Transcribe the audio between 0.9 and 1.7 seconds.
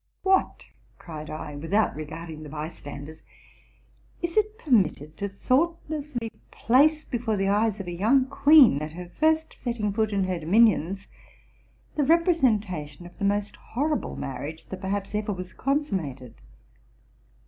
cried I,